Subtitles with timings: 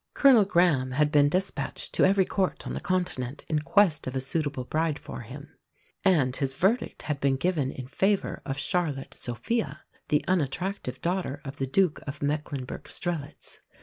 [0.15, 4.19] Colonel Graeme had been despatched to every Court on the Continent, in quest of a
[4.19, 5.55] suitable bride for him;
[6.03, 11.57] and his verdict had been given in favour of Charlotte Sophia, the unattractive daughter of
[11.57, 13.59] the Duke of Mecklenburg Strelitz.